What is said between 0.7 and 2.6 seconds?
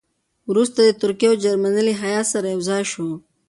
د ترکیې او جرمني له هیات سره